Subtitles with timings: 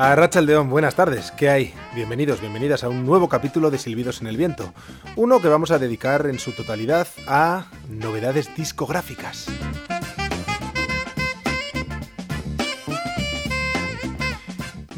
[0.00, 1.32] A Racha Aldeón, buenas tardes.
[1.32, 1.74] ¿Qué hay?
[1.92, 4.72] Bienvenidos, bienvenidas a un nuevo capítulo de Silbidos en el Viento.
[5.16, 9.48] Uno que vamos a dedicar en su totalidad a novedades discográficas.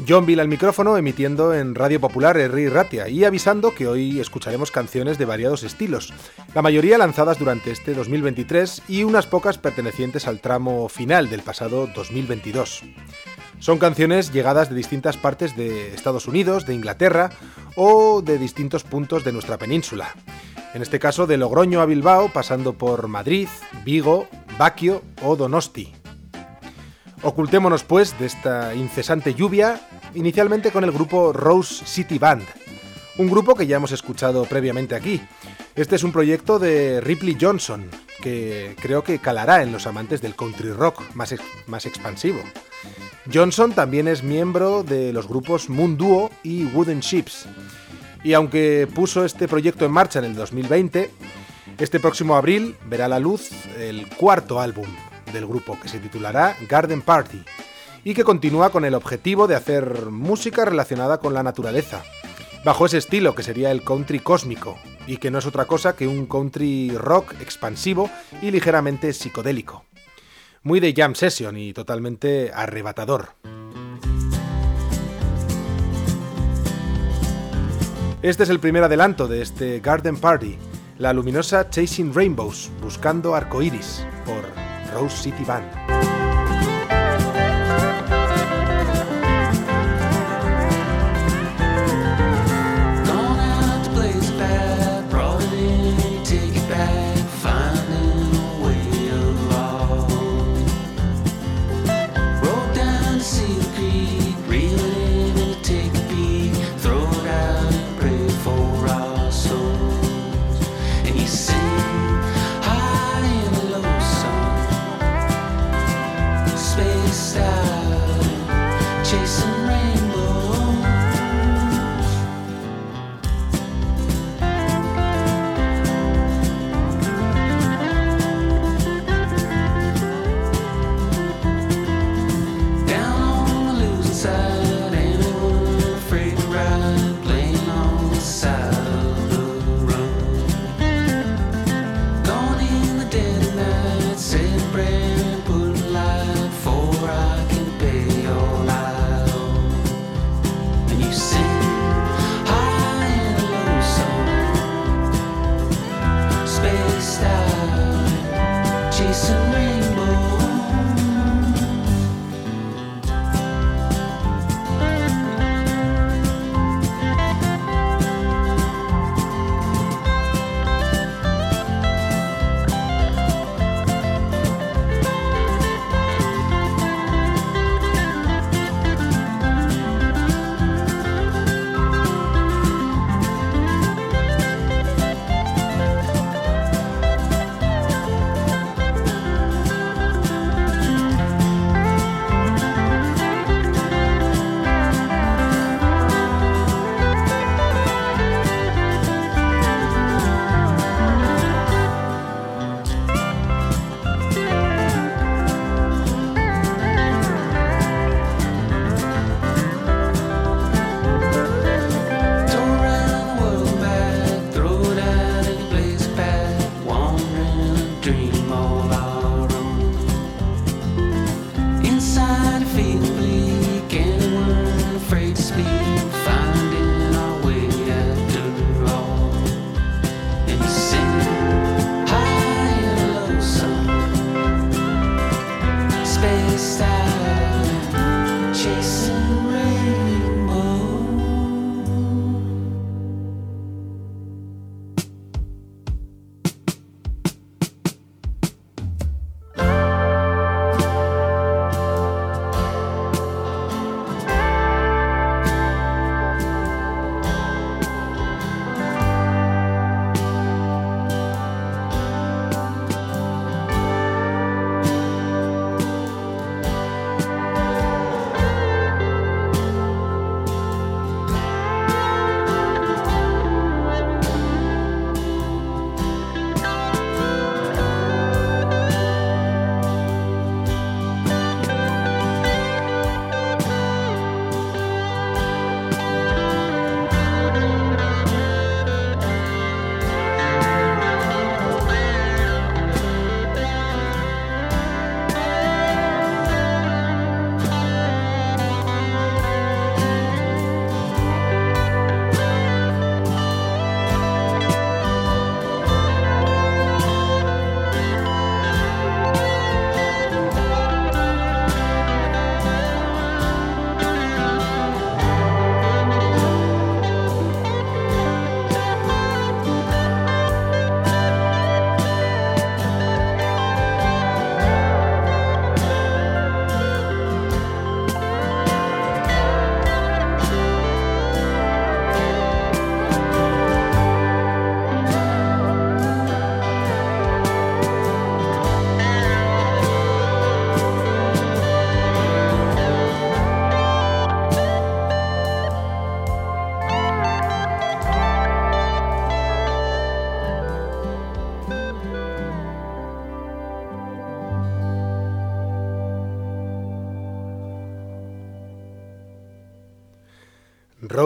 [0.07, 4.71] John Bill al micrófono emitiendo en Radio Popular Herri Ratia y avisando que hoy escucharemos
[4.71, 6.13] canciones de variados estilos,
[6.55, 11.87] la mayoría lanzadas durante este 2023 y unas pocas pertenecientes al tramo final del pasado
[11.87, 12.83] 2022.
[13.59, 17.29] Son canciones llegadas de distintas partes de Estados Unidos, de Inglaterra
[17.75, 20.15] o de distintos puntos de nuestra península.
[20.73, 23.47] En este caso de Logroño a Bilbao, pasando por Madrid,
[23.83, 26.00] Vigo, Baquio o Donosti.
[27.23, 29.79] Ocultémonos pues de esta incesante lluvia,
[30.15, 32.43] inicialmente con el grupo Rose City Band,
[33.17, 35.21] un grupo que ya hemos escuchado previamente aquí.
[35.75, 37.87] Este es un proyecto de Ripley Johnson,
[38.23, 41.35] que creo que calará en los amantes del country rock más,
[41.67, 42.41] más expansivo.
[43.31, 47.45] Johnson también es miembro de los grupos Moon Duo y Wooden Ships.
[48.23, 51.11] Y aunque puso este proyecto en marcha en el 2020,
[51.77, 54.87] este próximo abril verá la luz el cuarto álbum
[55.31, 57.43] del grupo, que se titulará Garden Party,
[58.03, 62.03] y que continúa con el objetivo de hacer música relacionada con la naturaleza,
[62.63, 66.07] bajo ese estilo que sería el country cósmico, y que no es otra cosa que
[66.07, 68.09] un country rock expansivo
[68.41, 69.83] y ligeramente psicodélico.
[70.63, 73.29] Muy de jam session y totalmente arrebatador.
[78.21, 80.55] Este es el primer adelanto de este Garden Party,
[80.99, 84.60] la luminosa Chasing Rainbows, buscando arcoiris, por
[84.91, 85.80] Rose City Band.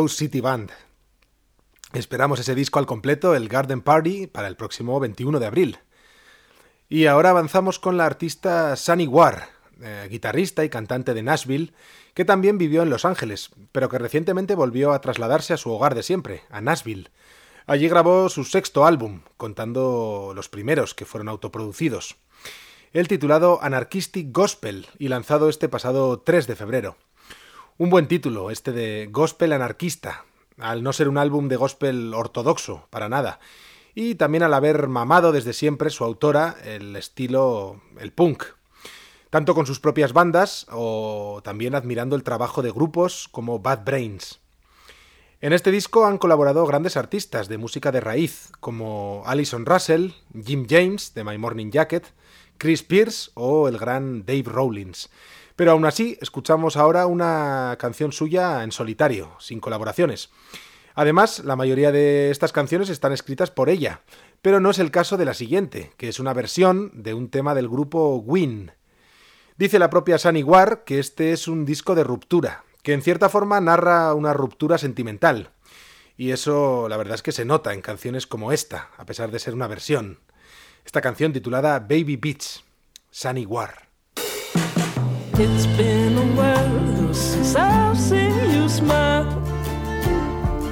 [0.10, 0.72] City Band.
[1.94, 5.80] Esperamos ese disco al completo, el Garden Party, para el próximo 21 de abril.
[6.90, 9.50] Y ahora avanzamos con la artista Sunny War,
[9.82, 11.74] eh, guitarrista y cantante de Nashville,
[12.14, 15.96] que también vivió en Los Ángeles, pero que recientemente volvió a trasladarse a su hogar
[15.96, 17.10] de siempre, a Nashville.
[17.68, 22.18] Allí grabó su sexto álbum, contando los primeros que fueron autoproducidos.
[22.94, 26.98] El titulado Anarchistic Gospel y lanzado este pasado 3 de febrero.
[27.78, 30.24] Un buen título, este de Gospel Anarquista,
[30.58, 33.42] al no ser un álbum de gospel ortodoxo, para nada,
[33.94, 38.46] y también al haber mamado desde siempre su autora el estilo el punk,
[39.30, 44.40] tanto con sus propias bandas o también admirando el trabajo de grupos como Bad Brains.
[45.42, 50.12] En este disco han colaborado grandes artistas de música de raíz como Alison Russell,
[50.46, 52.06] Jim James de My Morning Jacket,
[52.58, 55.10] Chris Pierce o el gran Dave Rawlins.
[55.56, 60.30] Pero aún así, escuchamos ahora una canción suya en solitario, sin colaboraciones.
[60.96, 64.02] Además, la mayoría de estas canciones están escritas por ella,
[64.42, 67.56] pero no es el caso de la siguiente, que es una versión de un tema
[67.56, 68.72] del grupo Win.
[69.58, 73.30] Dice la propia Sunny War que este es un disco de ruptura, que en cierta
[73.30, 75.52] forma narra una ruptura sentimental.
[76.18, 79.40] Y eso la verdad es que se nota en canciones como esta, a pesar de
[79.40, 80.20] ser una versión.
[80.86, 82.64] Esta canción titulada Baby Beach,
[83.10, 83.85] Sunny War.
[85.38, 89.26] It's been a while since I've seen you smile,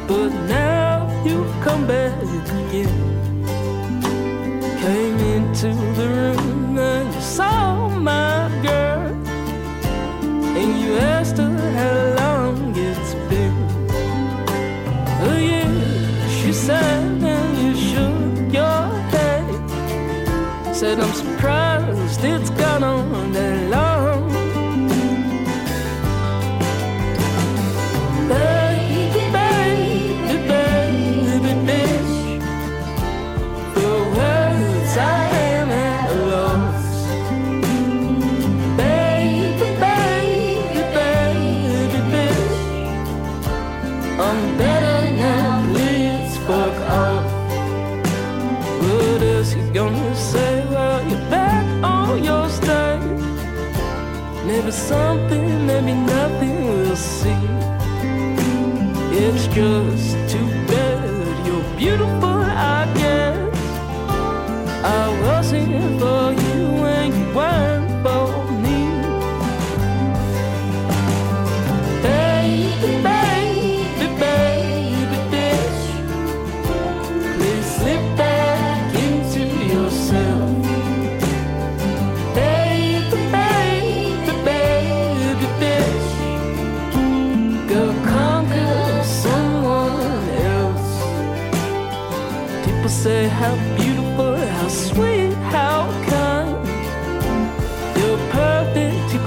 [0.08, 2.18] but now you've come back
[2.62, 2.88] again.
[4.80, 5.68] Came into
[6.00, 9.12] the room and you saw my girl,
[10.58, 13.58] and you asked her how long it's been.
[15.26, 19.46] Oh yeah, she said, and you shook your head.
[20.74, 23.03] Said I'm surprised it's gone on
[59.54, 63.56] just too bad you're beautiful, I guess.
[64.84, 66.23] I wasn't for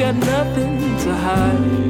[0.06, 1.85] got nothing to hide.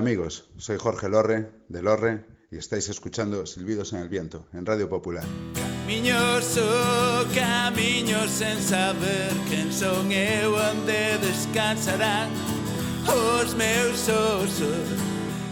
[0.00, 4.88] Amigos, soy Jorge Lorre, de Lorre, y estáis escuchando Silbidos en el Viento, en Radio
[4.88, 5.24] Popular.
[5.52, 12.30] Camiños, oh, camiños sen saber quen son eu onde descansarán
[13.06, 14.86] os meus osos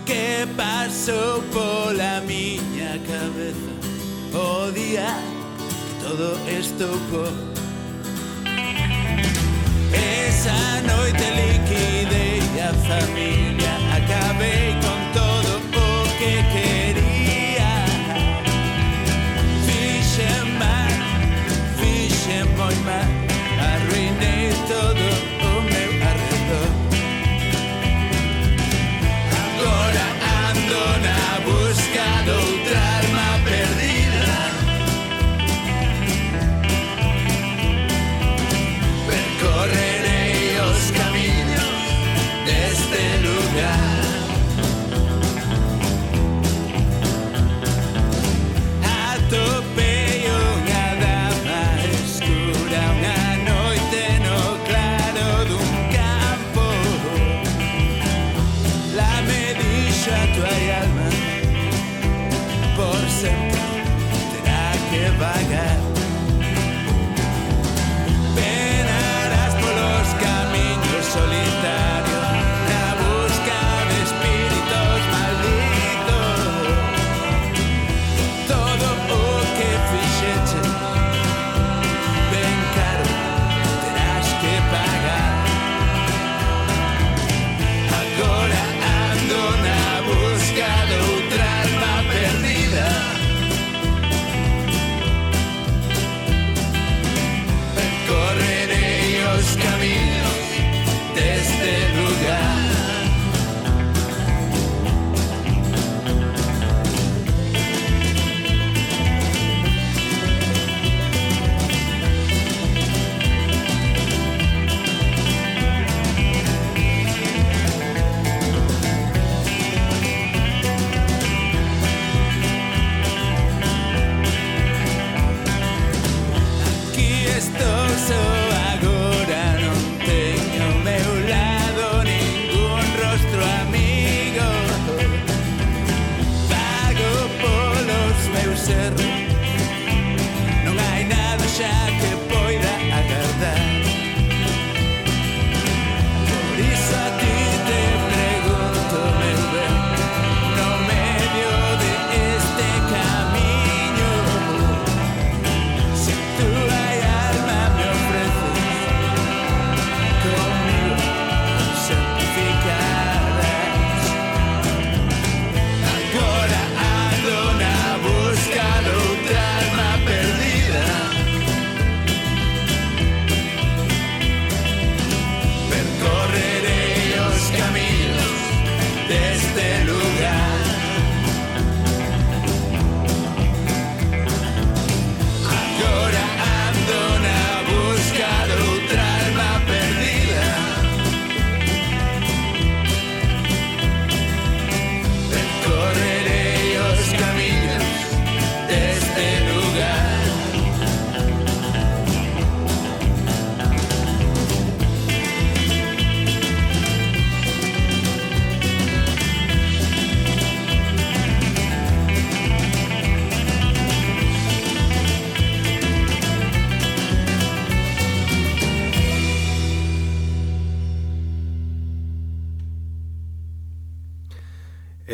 [0.07, 3.75] que paso pola miña cabeza
[4.33, 5.13] o día
[5.59, 7.35] que todo estopou
[9.93, 13.88] Esa noite liquidei a familia
[14.21, 16.78] Con todo o que quería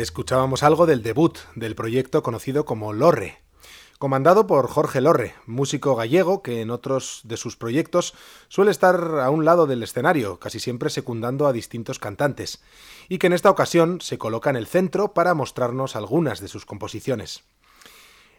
[0.05, 3.39] Escuchábamos algo del debut del proyecto conocido como Lorre,
[3.97, 8.13] comandado por Jorge Lorre, músico gallego que en otros de sus proyectos
[8.47, 12.61] suele estar a un lado del escenario, casi siempre secundando a distintos cantantes,
[13.09, 16.67] y que en esta ocasión se coloca en el centro para mostrarnos algunas de sus
[16.67, 17.43] composiciones.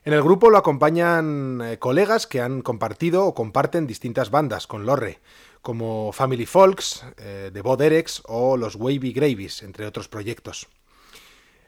[0.05, 4.87] En el grupo lo acompañan eh, colegas que han compartido o comparten distintas bandas con
[4.87, 5.19] Lorre,
[5.63, 10.69] como Family Folks, eh, The Bo Derek's o los Wavy Gravies, entre otros proyectos.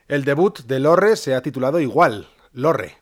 [0.09, 2.97] El debut de Lorre se ha titulado igual, Lorre,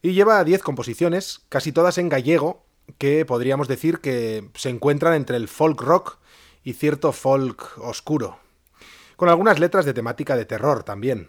[0.00, 2.64] y lleva 10 composiciones, casi todas en gallego,
[2.96, 6.16] que podríamos decir que se encuentran entre el folk rock
[6.64, 8.38] y cierto folk oscuro,
[9.16, 11.28] con algunas letras de temática de terror también.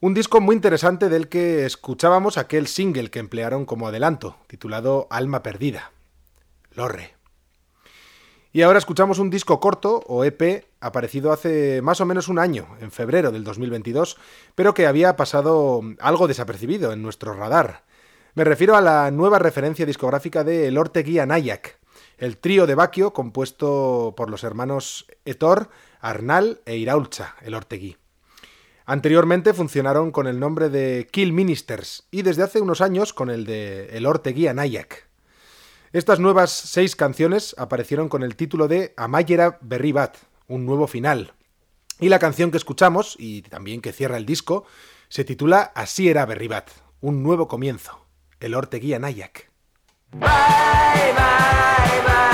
[0.00, 5.42] Un disco muy interesante del que escuchábamos aquel single que emplearon como adelanto, titulado Alma
[5.42, 5.90] Perdida.
[6.72, 7.14] Lorre.
[8.52, 12.66] Y ahora escuchamos un disco corto, o EP, aparecido hace más o menos un año,
[12.80, 14.18] en febrero del 2022,
[14.54, 17.84] pero que había pasado algo desapercibido en nuestro radar.
[18.34, 21.78] Me refiero a la nueva referencia discográfica de El Ortegui Anayak,
[22.18, 25.70] el trío de Baquio compuesto por los hermanos Etor,
[26.00, 27.96] Arnal e Iraulcha, el Ortegui.
[28.84, 33.44] Anteriormente funcionaron con el nombre de Kill Ministers y desde hace unos años con el
[33.44, 35.08] de El Ortegui Anayak.
[35.92, 40.16] Estas nuevas seis canciones aparecieron con el título de Amayera Berri Bat,
[40.52, 41.32] un nuevo final.
[41.98, 44.64] Y la canción que escuchamos, y también que cierra el disco,
[45.08, 48.06] se titula Así era Berri Bat, un nuevo comienzo.
[48.38, 48.54] El
[50.12, 51.12] bye,
[52.06, 52.31] bye.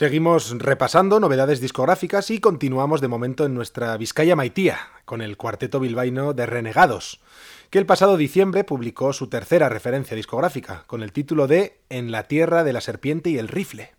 [0.00, 5.78] Seguimos repasando novedades discográficas y continuamos de momento en nuestra Vizcaya Maitía, con el cuarteto
[5.78, 7.20] bilbaíno de Renegados,
[7.68, 12.22] que el pasado diciembre publicó su tercera referencia discográfica, con el título de En la
[12.22, 13.92] tierra de la serpiente y el rifle.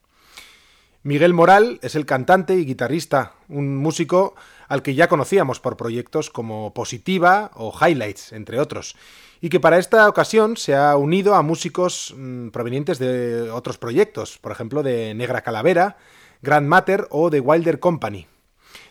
[1.03, 4.33] Miguel Moral es el cantante y guitarrista, un músico
[4.67, 8.95] al que ya conocíamos por proyectos como Positiva o Highlights, entre otros,
[9.41, 14.37] y que para esta ocasión se ha unido a músicos mmm, provenientes de otros proyectos,
[14.37, 15.97] por ejemplo de Negra Calavera,
[16.43, 18.27] Grand Matter o The Wilder Company,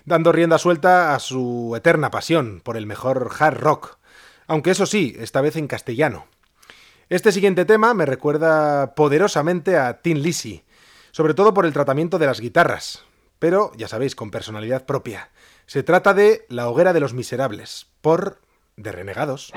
[0.04, 3.98] dando rienda suelta a su eterna pasión por el mejor hard rock,
[4.48, 6.26] aunque eso sí, esta vez en castellano.
[7.08, 10.64] Este siguiente tema me recuerda poderosamente a Tin Lizzy,
[11.12, 13.04] sobre todo por el tratamiento de las guitarras,
[13.38, 15.30] pero ya sabéis, con personalidad propia.
[15.66, 18.40] Se trata de La hoguera de los miserables, por
[18.76, 19.52] De Renegados.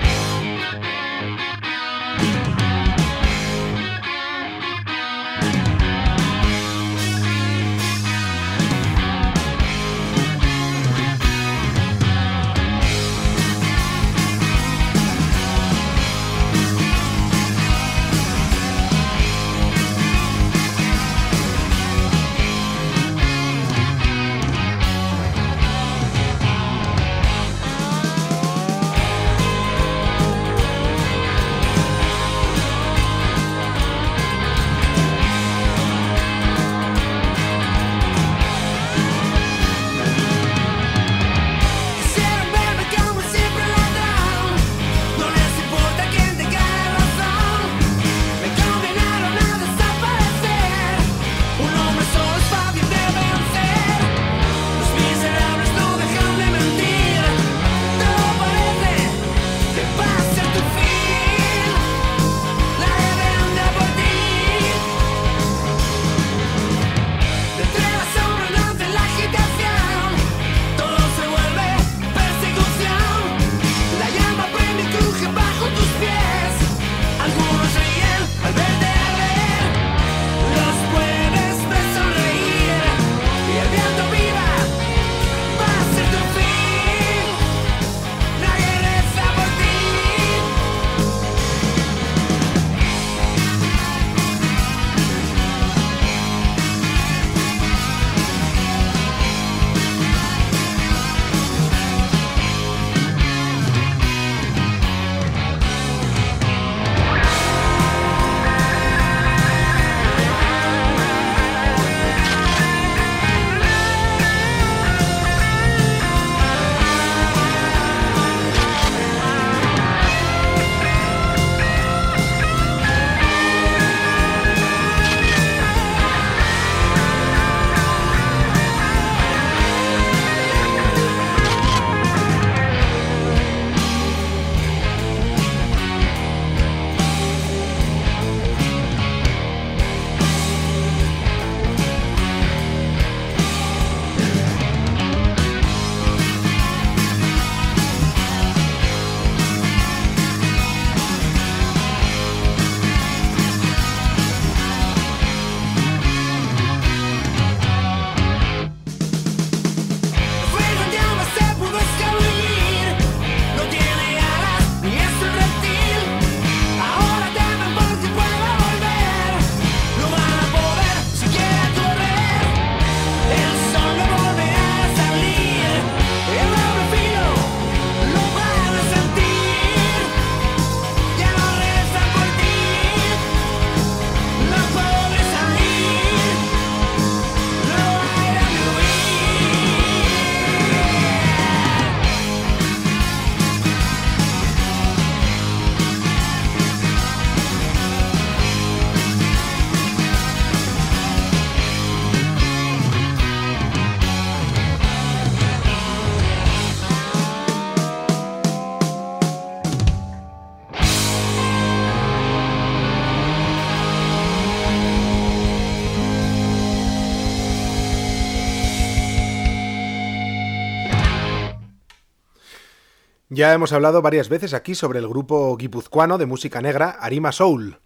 [223.36, 227.80] Ya hemos hablado varias veces aquí sobre el grupo guipuzcoano de música negra Arima Soul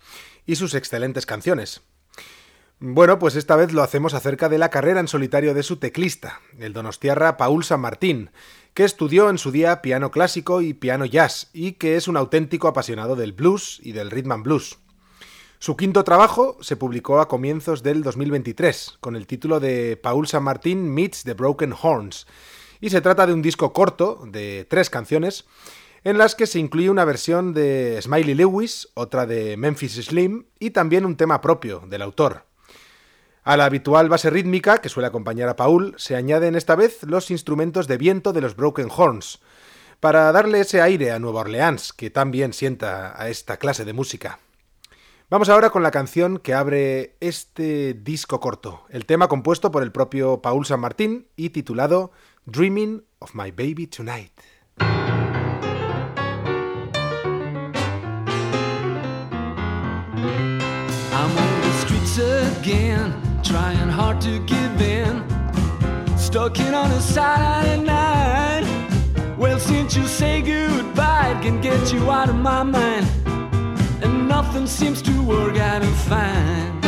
[0.46, 1.84] y sus excelentes canciones.
[2.82, 6.42] Bueno, pues esta vez lo hacemos acerca de la carrera en solitario de su teclista,
[6.60, 8.30] el donostiarra Paul San Martín,
[8.74, 12.68] que estudió en su día piano clásico y piano jazz, y que es un auténtico
[12.68, 14.80] apasionado del blues y del rhythm and blues.
[15.60, 20.44] Su quinto trabajo se publicó a comienzos del 2023, con el título de Paul San
[20.44, 22.28] Martín Meets the Broken Horns,
[22.82, 25.46] y se trata de un disco corto de tres canciones,
[26.04, 30.70] en las que se incluye una versión de Smiley Lewis, otra de Memphis Slim y
[30.70, 32.46] también un tema propio del autor.
[33.44, 37.32] A la habitual base rítmica que suele acompañar a Paul se añaden esta vez los
[37.32, 39.40] instrumentos de viento de los Broken Horns,
[40.00, 43.94] para darle ese aire a Nueva Orleans que tan bien sienta a esta clase de
[43.94, 44.40] música.
[45.30, 49.92] Vamos ahora con la canción que abre este disco corto, el tema compuesto por el
[49.92, 52.12] propio Paul San Martín y titulado
[52.50, 54.32] Dreaming of My Baby Tonight.
[54.80, 54.94] I'm
[61.38, 65.26] on the streets again, trying hard to give in.
[66.18, 68.64] Stuck in on a Saturday night.
[69.38, 73.08] Well, since you say goodbye, it can get you out of my mind.
[74.02, 76.87] And nothing seems to work out fine.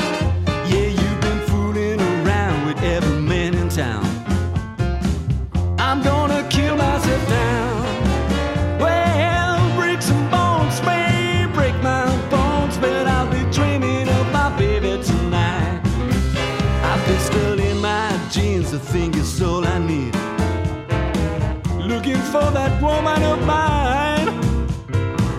[22.82, 24.30] Woman of mine.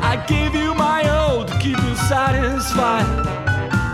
[0.02, 3.06] I gave you my all to keep you satisfied,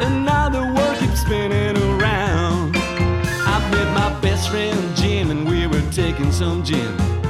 [0.02, 2.76] and now the world keeps spinning around.
[2.76, 7.25] I met my best friend Jim, and we were taking some gin.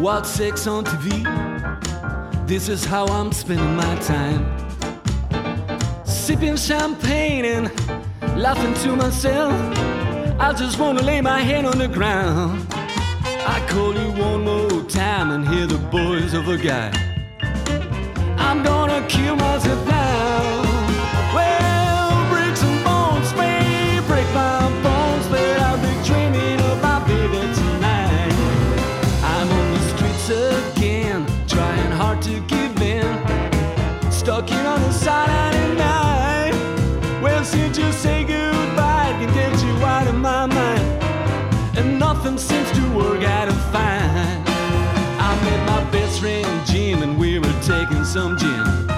[0.00, 1.22] Watch sex on TV.
[2.46, 4.42] This is how I'm spending my time.
[6.04, 7.66] Sipping champagne and
[8.36, 9.52] laughing to myself.
[10.40, 12.66] I just wanna lay my head on the ground.
[12.74, 16.90] I call you one more time and hear the boys of a guy.
[18.38, 20.09] I'm gonna kill myself now.
[47.90, 48.89] drinking some gin.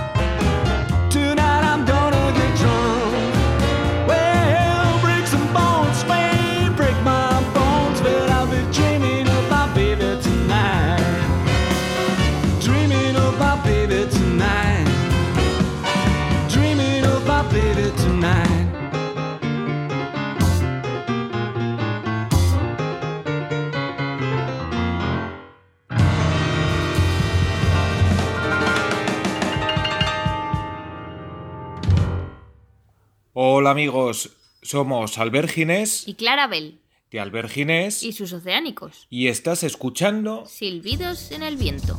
[33.45, 36.79] Hola amigos, somos Albergines y Clarabel
[37.11, 39.09] de Albergines y sus oceánicos.
[39.11, 41.99] y estás escuchando Silbidos en el viento.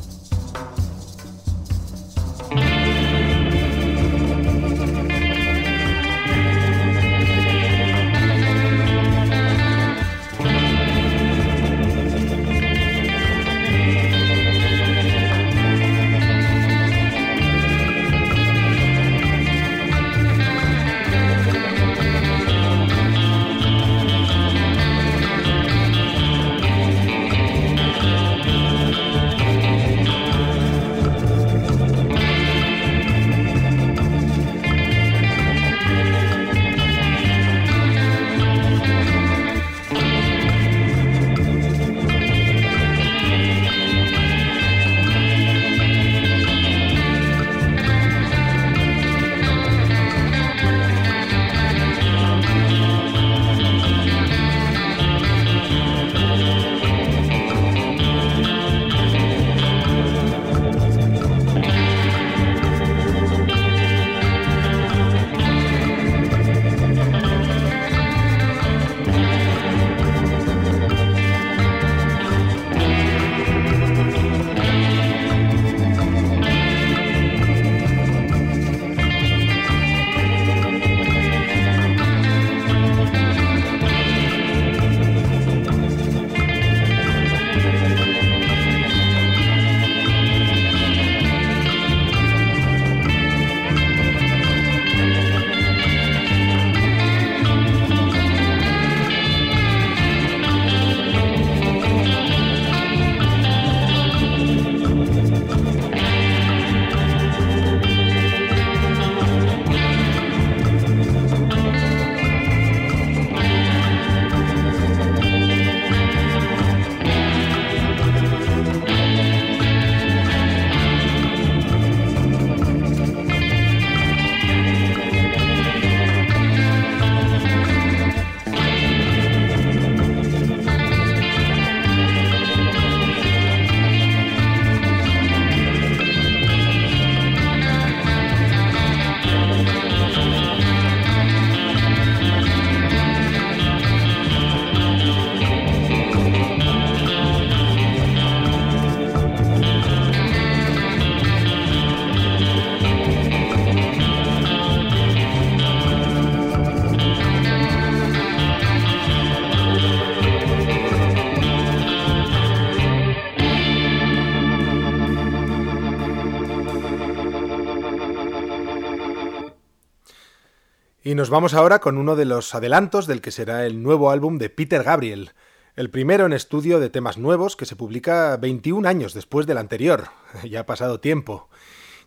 [171.14, 174.36] Y nos vamos ahora con uno de los adelantos del que será el nuevo álbum
[174.36, 175.30] de Peter Gabriel,
[175.76, 180.08] el primero en estudio de temas nuevos que se publica 21 años después del anterior.
[180.50, 181.48] Ya ha pasado tiempo.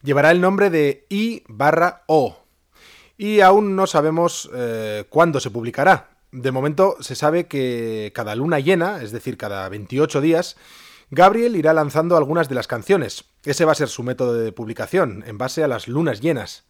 [0.04, 2.44] Llevará el nombre de I barra O.
[3.18, 6.10] Y aún no sabemos eh, cuándo se publicará.
[6.34, 10.58] De momento se sabe que cada luna llena, es decir, cada 28 días,
[11.12, 13.24] Gabriel irá lanzando algunas de las canciones.
[13.46, 16.67] Ese va a ser su método de publicación, en base a las lunas llenas.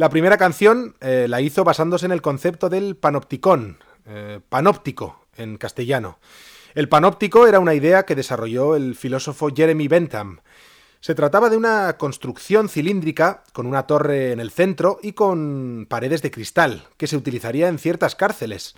[0.00, 5.58] La primera canción eh, la hizo basándose en el concepto del panopticón, eh, panóptico en
[5.58, 6.20] castellano.
[6.74, 10.40] El panóptico era una idea que desarrolló el filósofo Jeremy Bentham.
[11.00, 16.22] Se trataba de una construcción cilíndrica con una torre en el centro y con paredes
[16.22, 18.76] de cristal, que se utilizaría en ciertas cárceles,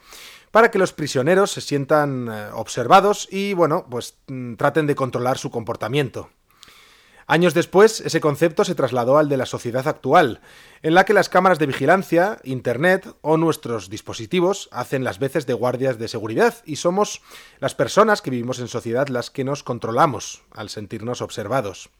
[0.51, 5.39] para que los prisioneros se sientan eh, observados y, bueno, pues mm, traten de controlar
[5.39, 6.31] su comportamiento.
[7.27, 10.41] Años después, ese concepto se trasladó al de la sociedad actual,
[10.83, 15.55] en la que las cámaras de vigilancia, Internet o nuestros dispositivos hacen las veces de
[15.55, 17.23] guardias de seguridad y somos
[17.61, 21.91] las personas que vivimos en sociedad las que nos controlamos al sentirnos observados.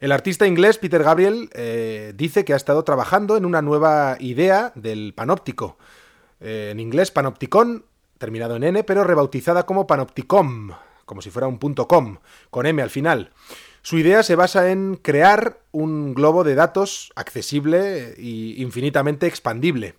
[0.00, 4.72] El artista inglés Peter Gabriel eh, dice que ha estado trabajando en una nueva idea
[4.74, 5.78] del panóptico.
[6.40, 7.84] Eh, en inglés panopticon,
[8.18, 10.72] terminado en N, pero rebautizada como panopticom,
[11.04, 12.18] como si fuera un punto com,
[12.50, 13.30] con M al final.
[13.84, 19.96] Su idea se basa en crear un globo de datos accesible e infinitamente expandible,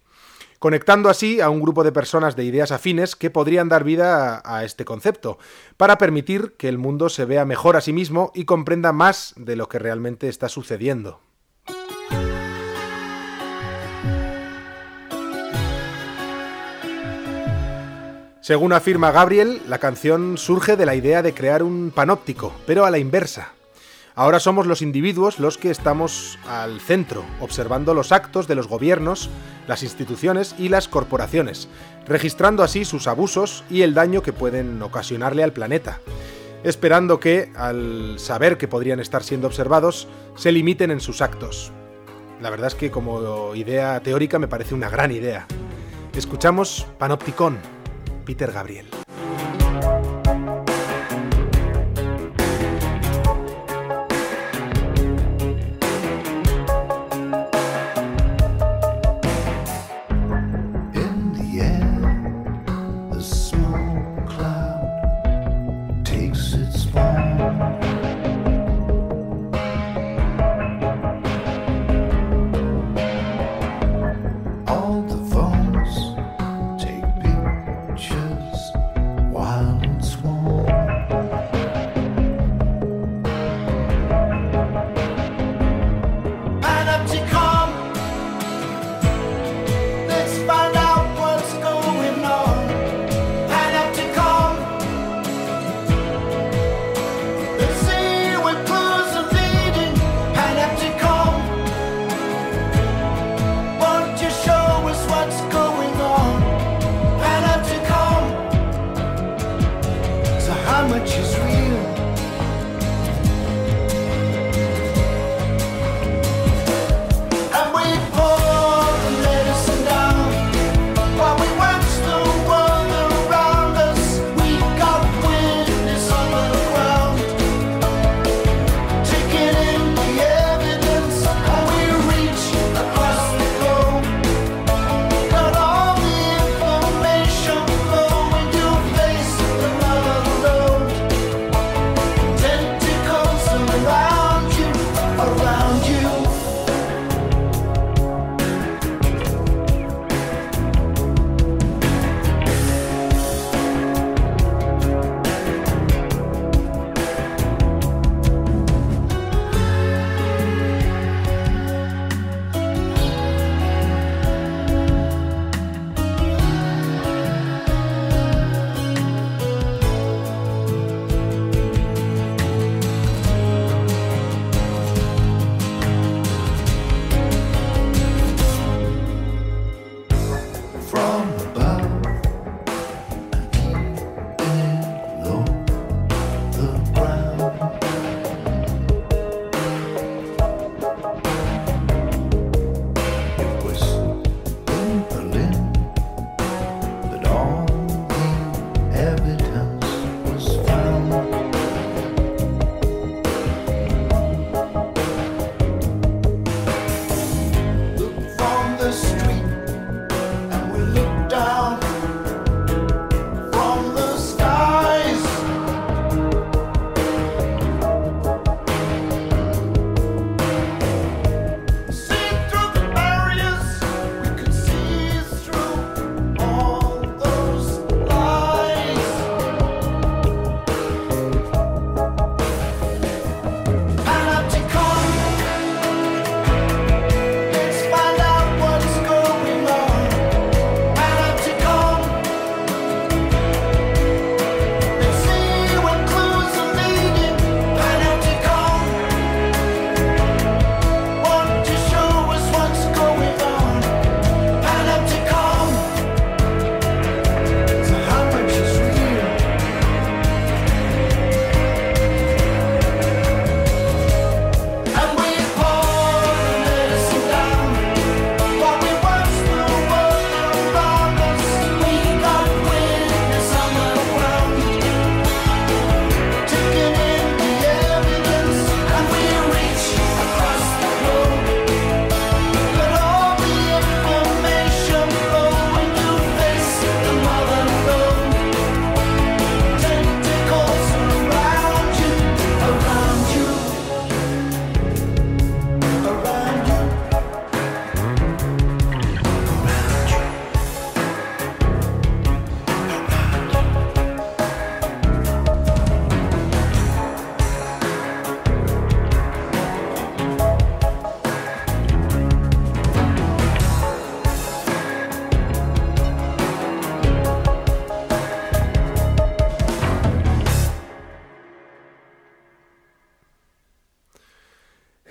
[0.58, 4.60] conectando así a un grupo de personas de ideas afines que podrían dar vida a,
[4.60, 5.38] a, este concepto,
[5.76, 9.58] para permitir que el mundo se vea mejor a sí mismo y comprenda más de
[9.58, 11.20] lo que realmente está sucediendo.
[18.40, 22.92] Según afirma Gabriel, la canción surge de la idea de crear un panóptico, pero a
[22.92, 23.54] la inversa.
[24.16, 29.32] Ahora somos los individuos los que estamos al centro, observando los actos de los gobiernos,
[29.68, 31.68] las instituciones y las corporaciones,
[32.06, 36.00] registrando así sus abusos y el daño que pueden ocasionarle al planeta,
[36.64, 41.72] esperando que, al saber que podrían estar siendo observados, se limiten en sus actos.
[42.40, 45.48] La verdad es que como idea teórica me parece una gran idea.
[46.16, 47.58] Escuchamos Panopticon,
[48.26, 48.86] Peter Gabriel.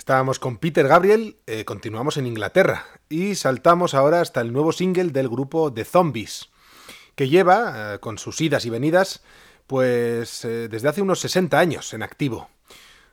[0.03, 5.13] Estábamos con Peter Gabriel, eh, continuamos en Inglaterra y saltamos ahora hasta el nuevo single
[5.13, 6.51] del grupo The Zombies,
[7.15, 9.23] que lleva, eh, con sus idas y venidas,
[9.69, 12.51] pues eh, desde hace unos 60 años en activo.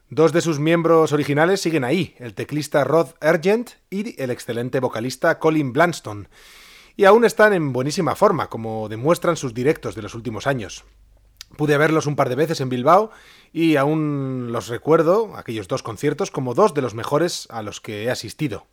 [0.10, 5.38] Dos de sus miembros originales siguen ahí, el teclista Rod Argent y el excelente vocalista
[5.38, 6.28] Colin Blanston,
[6.98, 10.86] y aún están en buenísima forma, como demuestran sus directos de los últimos años.
[11.58, 13.12] Pude verlos un par de veces en Bilbao
[13.52, 18.04] y aún los recuerdo, aquellos dos conciertos, como dos de los mejores a los que
[18.04, 18.68] he asistido.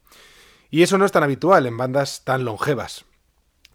[0.71, 3.05] Y eso no es tan habitual en bandas tan longevas.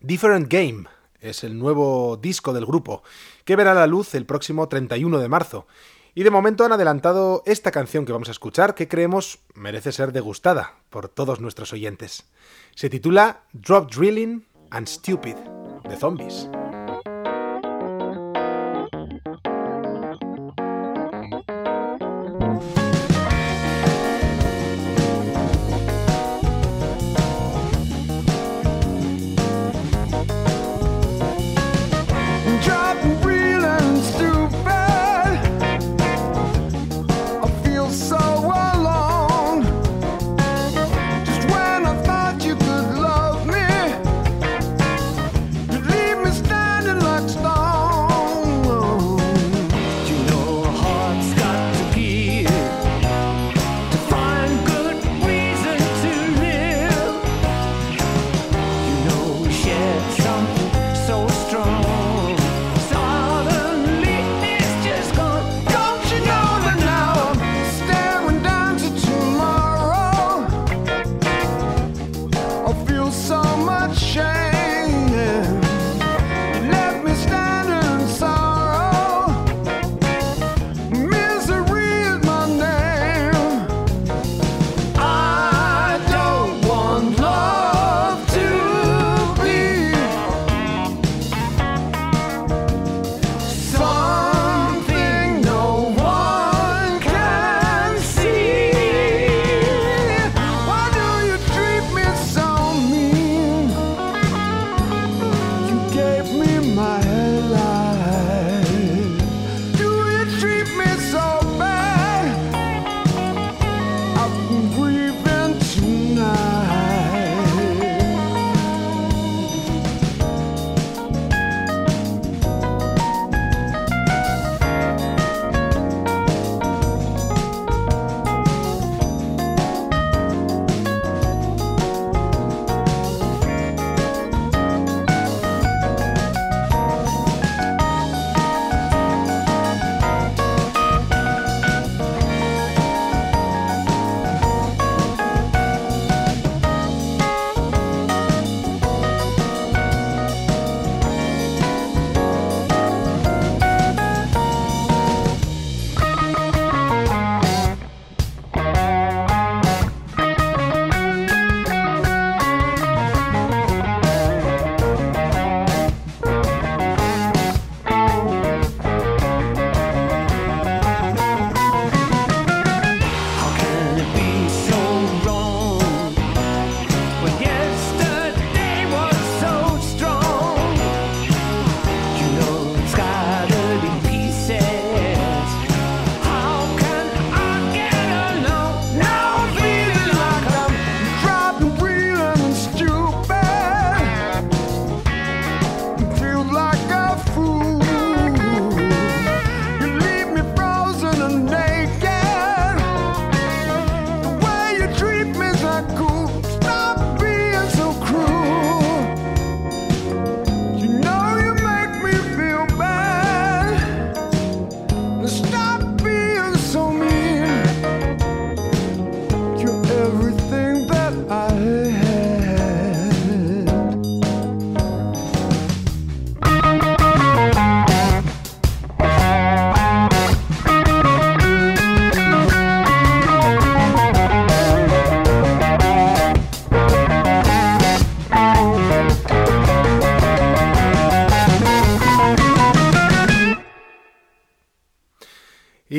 [0.01, 0.85] Different Game
[1.19, 3.03] es el nuevo disco del grupo,
[3.45, 5.67] que verá la luz el próximo 31 de marzo.
[6.13, 10.11] Y de momento han adelantado esta canción que vamos a escuchar, que creemos merece ser
[10.11, 12.25] degustada por todos nuestros oyentes.
[12.75, 15.35] Se titula Drop Drilling and Stupid,
[15.87, 16.49] de Zombies.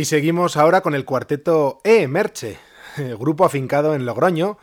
[0.03, 2.59] Y seguimos ahora con el cuarteto E Merche,
[2.97, 4.59] eh, grupo afincado en Logroño,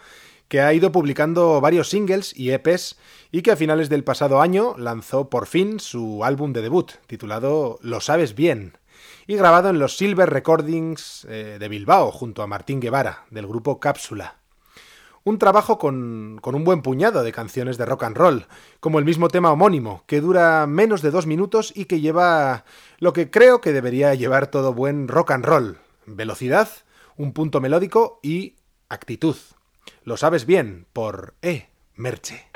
[0.50, 2.98] que ha ido publicando varios singles y EPs
[3.32, 7.80] y que a finales del pasado año lanzó por fin su álbum de debut, titulado
[7.82, 8.78] Lo sabes bien,
[9.28, 13.80] y grabado en los Silver Recordings eh, de Bilbao junto a Martín Guevara, del grupo
[13.80, 14.40] Cápsula
[15.30, 18.48] un trabajo con, con, un buen puñado de canciones de rock and roll,
[18.80, 22.66] como el mismo tema homónimo, que dura menos de dos minutos y que lleva
[22.98, 26.70] lo que creo que debería llevar todo buen rock and roll, velocidad,
[27.16, 28.56] un punto melódico y
[28.90, 29.36] actitud.
[30.04, 31.70] Lo sabes bien por E.
[31.96, 32.49] Merche.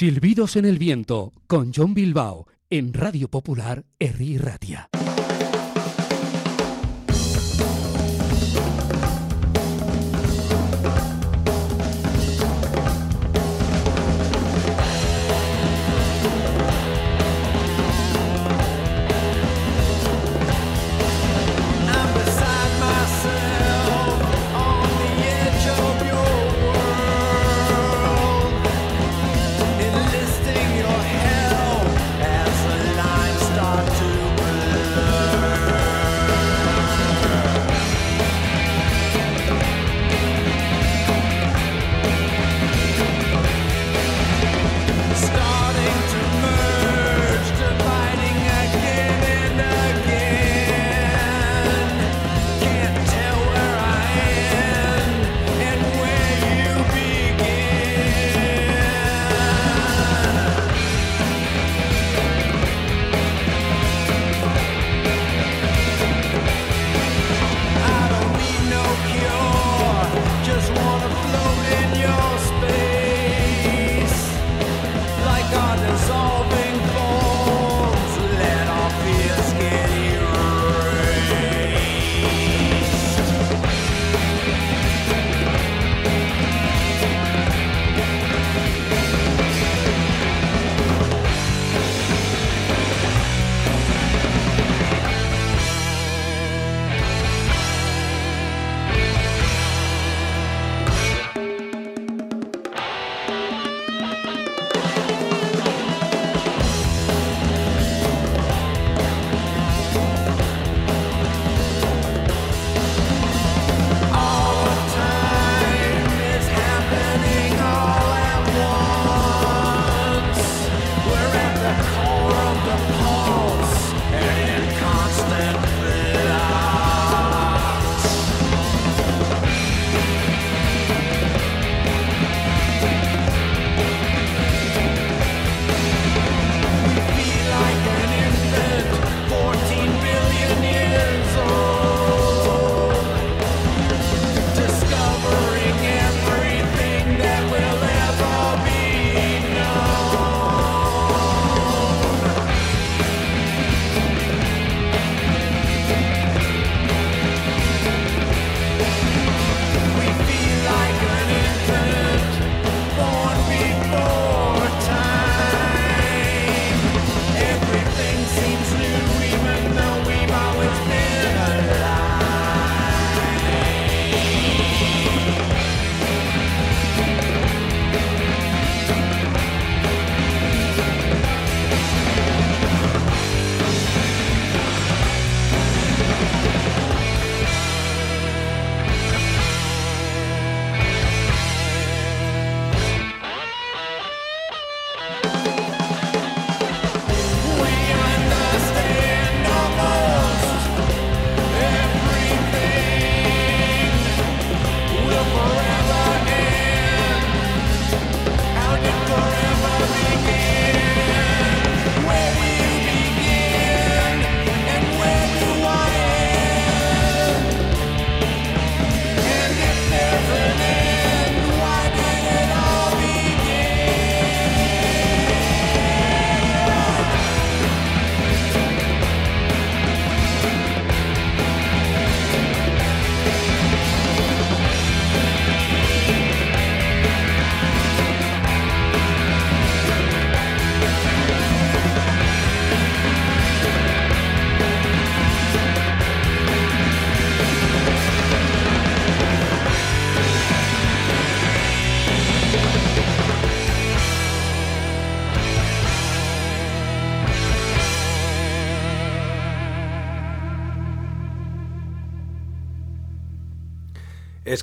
[0.00, 4.88] Silbidos en el viento con John Bilbao en Radio Popular Herri Ratia.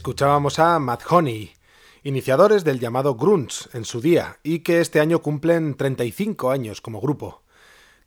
[0.08, 1.52] Escuchábamos a Matt Honey,
[2.02, 7.02] iniciadores del llamado grunge en su día y que este año cumplen 35 años como
[7.02, 7.44] grupo.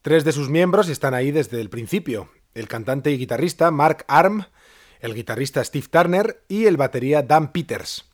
[0.00, 4.46] Tres de sus miembros están ahí desde el principio, el cantante y guitarrista Mark Arm,
[5.00, 8.06] el guitarrista Steve Turner y el batería Dan Peters.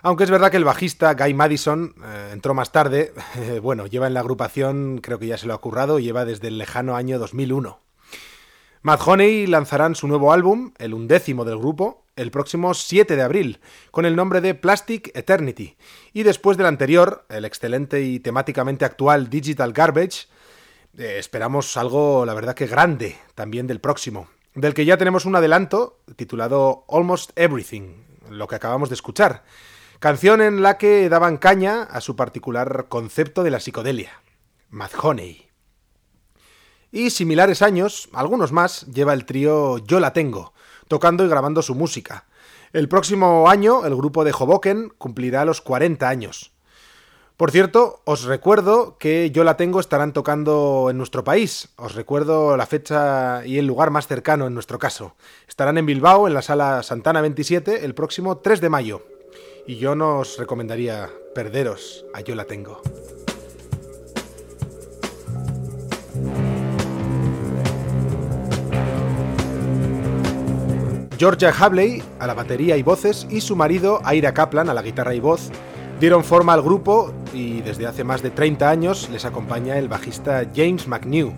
[0.00, 4.06] Aunque es verdad que el bajista Guy Madison eh, entró más tarde, eh, bueno, lleva
[4.06, 7.18] en la agrupación, creo que ya se lo ha currado, lleva desde el lejano año
[7.18, 7.87] 2001.
[8.82, 13.60] Mad Honey lanzarán su nuevo álbum, el undécimo del grupo, el próximo 7 de abril,
[13.90, 15.76] con el nombre de Plastic Eternity,
[16.12, 20.26] y después del anterior, el excelente y temáticamente actual Digital Garbage,
[20.96, 25.34] eh, esperamos algo, la verdad que grande, también del próximo, del que ya tenemos un
[25.34, 27.94] adelanto titulado Almost Everything,
[28.30, 29.42] lo que acabamos de escuchar,
[29.98, 34.20] canción en la que daban caña a su particular concepto de la psicodelia,
[34.70, 35.47] Mad Honey.
[36.90, 40.54] Y similares años, algunos más, lleva el trío Yo la tengo,
[40.88, 42.24] tocando y grabando su música.
[42.72, 46.52] El próximo año, el grupo de Hoboken cumplirá los 40 años.
[47.36, 51.68] Por cierto, os recuerdo que Yo la tengo estarán tocando en nuestro país.
[51.76, 55.14] Os recuerdo la fecha y el lugar más cercano en nuestro caso.
[55.46, 59.06] Estarán en Bilbao, en la sala Santana 27, el próximo 3 de mayo.
[59.66, 62.82] Y yo no os recomendaría perderos a Yo la tengo.
[71.18, 75.14] Georgia Habley a la batería y voces y su marido Aira Kaplan a la guitarra
[75.14, 75.50] y voz
[75.98, 80.44] dieron forma al grupo y desde hace más de 30 años les acompaña el bajista
[80.54, 81.32] James McNew.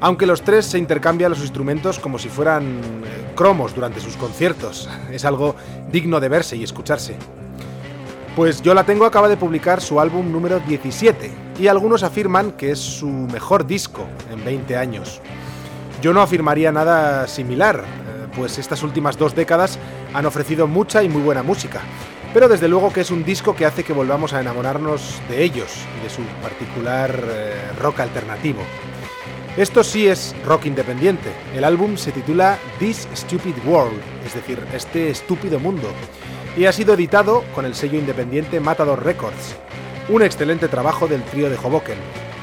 [0.00, 4.88] Aunque los tres se intercambian los instrumentos como si fueran eh, cromos durante sus conciertos,
[5.12, 5.54] es algo
[5.92, 7.16] digno de verse y escucharse.
[8.36, 11.30] Pues Yo la tengo acaba de publicar su álbum número 17
[11.60, 15.20] y algunos afirman que es su mejor disco en 20 años.
[16.00, 19.80] Yo no afirmaría nada similar, eh, pues estas últimas dos décadas
[20.14, 21.80] han ofrecido mucha y muy buena música,
[22.32, 25.74] pero desde luego que es un disco que hace que volvamos a enamorarnos de ellos
[25.98, 28.60] y de su particular eh, rock alternativo.
[29.56, 31.32] Esto sí es rock independiente.
[31.52, 35.88] El álbum se titula This Stupid World, es decir, este estúpido mundo,
[36.56, 39.56] y ha sido editado con el sello independiente Matador Records.
[40.08, 41.98] Un excelente trabajo del trío de Hoboken.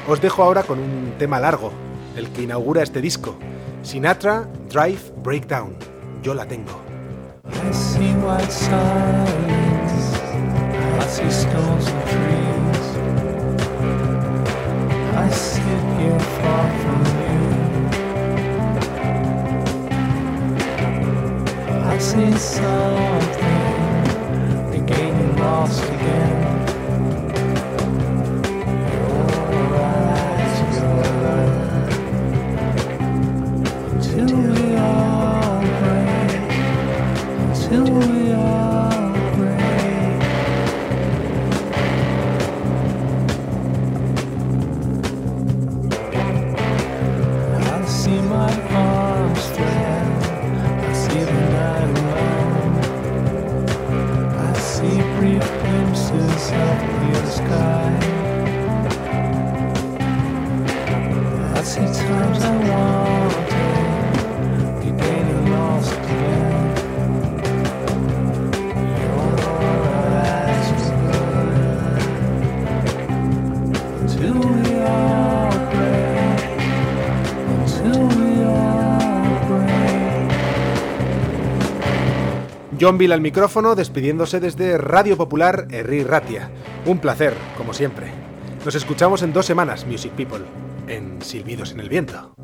[0.06, 1.72] Os dejo ahora con un tema largo,
[2.16, 3.38] el que inaugura este disco,
[3.86, 5.76] Sinatra Drive Breakdown.
[6.20, 6.74] Yo la tengo.
[7.46, 10.18] I see white silence.
[10.98, 12.88] I see stones and trees.
[15.14, 17.38] I sit here far from you.
[21.86, 23.62] I see something,
[24.72, 26.45] the getting lost again.
[82.78, 86.50] John Bill al micrófono despidiéndose desde Radio Popular Herri Ratia.
[86.84, 88.08] Un placer, como siempre.
[88.64, 90.44] Nos escuchamos en dos semanas, Music People,
[90.86, 92.35] en Silbidos en el Viento.